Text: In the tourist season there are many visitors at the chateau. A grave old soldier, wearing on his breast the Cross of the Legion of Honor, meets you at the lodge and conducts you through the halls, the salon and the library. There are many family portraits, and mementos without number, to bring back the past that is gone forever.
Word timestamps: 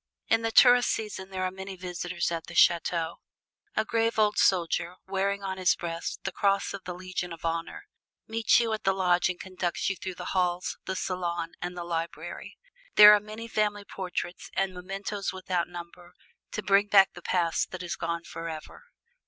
In 0.29 0.41
the 0.41 0.49
tourist 0.51 0.89
season 0.89 1.29
there 1.29 1.43
are 1.43 1.51
many 1.51 1.75
visitors 1.75 2.31
at 2.31 2.47
the 2.47 2.55
chateau. 2.55 3.19
A 3.75 3.85
grave 3.85 4.17
old 4.17 4.39
soldier, 4.39 4.95
wearing 5.05 5.43
on 5.43 5.59
his 5.59 5.75
breast 5.75 6.21
the 6.23 6.31
Cross 6.31 6.73
of 6.73 6.85
the 6.85 6.95
Legion 6.95 7.31
of 7.31 7.45
Honor, 7.45 7.85
meets 8.27 8.59
you 8.59 8.73
at 8.73 8.83
the 8.83 8.93
lodge 8.95 9.29
and 9.29 9.39
conducts 9.39 9.91
you 9.91 9.95
through 9.95 10.15
the 10.15 10.33
halls, 10.33 10.79
the 10.85 10.95
salon 10.95 11.51
and 11.61 11.77
the 11.77 11.83
library. 11.83 12.57
There 12.95 13.13
are 13.13 13.19
many 13.19 13.47
family 13.47 13.85
portraits, 13.85 14.49
and 14.55 14.73
mementos 14.73 15.31
without 15.31 15.67
number, 15.67 16.15
to 16.53 16.63
bring 16.63 16.87
back 16.87 17.13
the 17.13 17.21
past 17.21 17.69
that 17.69 17.83
is 17.83 17.95
gone 17.95 18.23
forever. 18.23 18.85